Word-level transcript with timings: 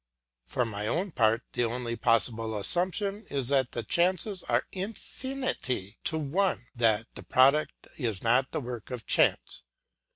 For 0.47 0.65
my 0.65 0.87
own 0.87 1.11
part 1.11 1.43
the 1.53 1.65
only 1.65 1.95
possible 1.95 2.57
assumption 2.57 3.23
is 3.29 3.49
that 3.49 3.73
the 3.73 3.83
chances 3.83 4.41
are 4.41 4.65
infinity 4.71 5.99
to 6.05 6.17
one 6.17 6.65
that 6.75 7.13
the 7.13 7.21
product 7.21 7.85
is 7.99 8.23
not 8.23 8.49
the 8.51 8.61
work 8.61 8.89
of 8.89 9.05
chance. 9.05 9.61